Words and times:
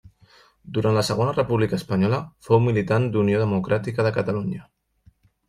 Durant 0.77 0.95
la 0.99 1.03
Segona 1.09 1.35
República 1.35 1.77
Espanyola 1.81 2.21
fou 2.47 2.63
militant 2.69 3.07
d'Unió 3.17 3.43
Democràtica 3.45 4.09
de 4.09 4.15
Catalunya. 4.19 4.67